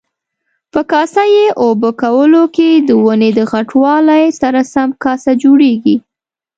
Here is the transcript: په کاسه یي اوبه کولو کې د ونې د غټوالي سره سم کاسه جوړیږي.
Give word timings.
په 0.71 0.81
کاسه 0.91 1.23
یي 1.35 1.45
اوبه 1.63 1.89
کولو 2.01 2.43
کې 2.55 2.69
د 2.87 2.89
ونې 3.03 3.29
د 3.37 3.39
غټوالي 3.51 4.23
سره 4.41 4.59
سم 4.73 4.89
کاسه 5.03 5.31
جوړیږي. 5.43 5.95